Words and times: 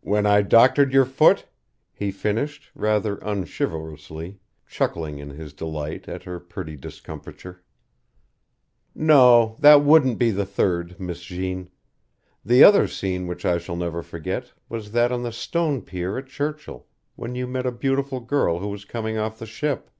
"When 0.00 0.24
I 0.24 0.40
doctored 0.40 0.94
your 0.94 1.04
foot?" 1.04 1.44
he 1.92 2.10
finished, 2.10 2.70
rather 2.74 3.18
unchivalrously, 3.18 4.40
chuckling 4.66 5.18
in 5.18 5.28
his 5.28 5.52
delight 5.52 6.08
at 6.08 6.22
her 6.22 6.40
pretty 6.40 6.74
discomfiture. 6.74 7.62
"No, 8.94 9.56
that 9.58 9.82
wouldn't 9.82 10.18
be 10.18 10.30
the 10.30 10.46
third, 10.46 10.98
Miss 10.98 11.20
Jeanne. 11.20 11.68
The 12.42 12.64
other 12.64 12.88
scene 12.88 13.26
which 13.26 13.44
I 13.44 13.58
shall 13.58 13.76
never 13.76 14.02
forget 14.02 14.54
was 14.70 14.92
that 14.92 15.12
on 15.12 15.22
the 15.22 15.32
stone 15.32 15.82
pier 15.82 16.16
at 16.16 16.28
Churchill, 16.28 16.86
when 17.14 17.34
you 17.34 17.46
met 17.46 17.66
a 17.66 17.70
beautiful 17.70 18.20
girl 18.20 18.60
who 18.60 18.68
was 18.68 18.86
coming 18.86 19.18
off 19.18 19.38
the 19.38 19.44
ship." 19.44 19.90